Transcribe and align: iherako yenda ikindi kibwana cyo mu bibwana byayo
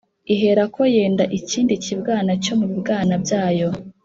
iherako 0.33 0.81
yenda 0.95 1.23
ikindi 1.37 1.73
kibwana 1.83 2.31
cyo 2.43 2.53
mu 2.59 2.65
bibwana 2.71 3.13
byayo 3.23 3.69